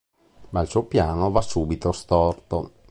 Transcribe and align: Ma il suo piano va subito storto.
Ma 0.49 0.61
il 0.61 0.67
suo 0.67 0.85
piano 0.85 1.29
va 1.29 1.41
subito 1.43 1.91
storto. 1.91 2.71